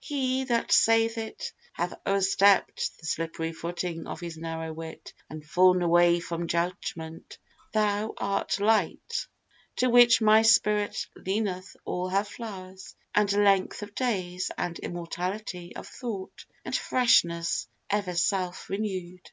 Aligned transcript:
He, 0.00 0.44
that 0.44 0.70
saith 0.70 1.16
it, 1.16 1.50
hath 1.72 1.94
o'erstepp'd 2.06 3.00
The 3.00 3.06
slippery 3.06 3.54
footing 3.54 4.06
of 4.06 4.20
his 4.20 4.36
narrow 4.36 4.70
wit, 4.70 5.14
And 5.30 5.42
fall'n 5.42 5.80
away 5.82 6.20
from 6.20 6.46
judgment. 6.46 7.38
Thou 7.72 8.12
art 8.18 8.60
light, 8.60 9.26
To 9.76 9.88
which 9.88 10.20
my 10.20 10.42
spirit 10.42 11.06
leaneth 11.16 11.74
all 11.86 12.10
her 12.10 12.24
flowers, 12.24 12.94
And 13.14 13.32
length 13.32 13.80
of 13.82 13.94
days, 13.94 14.50
and 14.58 14.78
immortality 14.78 15.74
Of 15.74 15.88
thought, 15.88 16.44
and 16.66 16.76
freshness 16.76 17.66
ever 17.88 18.14
self 18.14 18.68
renew'd. 18.68 19.30